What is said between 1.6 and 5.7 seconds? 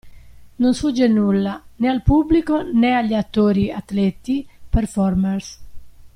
né al pubblico né agli attori/atleti/performers.